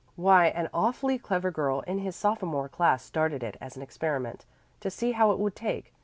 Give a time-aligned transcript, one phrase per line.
[0.15, 4.47] "Why, an awfully clever girl in his sophomore class started it as an experiment,
[4.79, 5.93] to see how it would take.